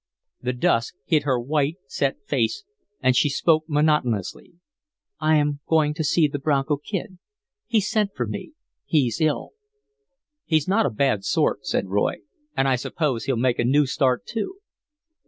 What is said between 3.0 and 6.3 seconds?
and she spoke monotonously. "I am going to see